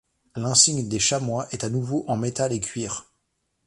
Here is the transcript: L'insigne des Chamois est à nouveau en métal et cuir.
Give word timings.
L'insigne 0.35 0.89
des 0.89 0.97
Chamois 0.97 1.45
est 1.51 1.63
à 1.63 1.69
nouveau 1.69 2.05
en 2.07 2.17
métal 2.17 2.53
et 2.53 2.59
cuir. 2.59 3.05